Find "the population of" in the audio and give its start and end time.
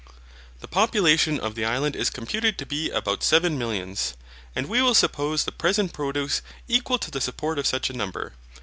0.61-1.53